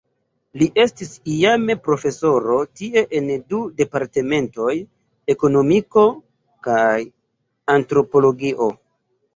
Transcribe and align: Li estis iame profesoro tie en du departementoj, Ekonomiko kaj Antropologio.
Li 0.59 0.67
estis 0.83 1.11
iame 1.33 1.75
profesoro 1.87 2.57
tie 2.81 3.05
en 3.21 3.29
du 3.55 3.59
departementoj, 3.83 4.73
Ekonomiko 5.37 6.09
kaj 6.71 6.91
Antropologio. 7.79 8.75